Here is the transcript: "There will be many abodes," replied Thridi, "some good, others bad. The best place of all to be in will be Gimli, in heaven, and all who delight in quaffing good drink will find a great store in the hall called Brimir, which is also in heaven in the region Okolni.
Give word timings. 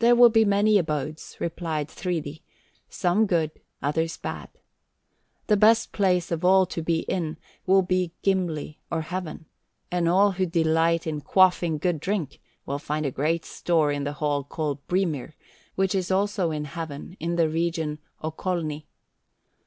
"There 0.00 0.14
will 0.14 0.28
be 0.28 0.44
many 0.44 0.76
abodes," 0.76 1.38
replied 1.40 1.88
Thridi, 1.88 2.42
"some 2.90 3.24
good, 3.24 3.50
others 3.80 4.18
bad. 4.18 4.50
The 5.46 5.56
best 5.56 5.90
place 5.90 6.30
of 6.30 6.44
all 6.44 6.66
to 6.66 6.82
be 6.82 6.98
in 7.08 7.38
will 7.64 7.80
be 7.80 8.12
Gimli, 8.20 8.78
in 8.92 9.00
heaven, 9.00 9.46
and 9.90 10.06
all 10.06 10.32
who 10.32 10.44
delight 10.44 11.06
in 11.06 11.22
quaffing 11.22 11.78
good 11.78 11.98
drink 11.98 12.40
will 12.66 12.78
find 12.78 13.06
a 13.06 13.10
great 13.10 13.46
store 13.46 13.90
in 13.90 14.04
the 14.04 14.12
hall 14.20 14.44
called 14.44 14.86
Brimir, 14.86 15.32
which 15.76 15.94
is 15.94 16.10
also 16.10 16.50
in 16.50 16.66
heaven 16.66 17.16
in 17.18 17.36
the 17.36 17.48
region 17.48 18.00
Okolni. 18.22 18.84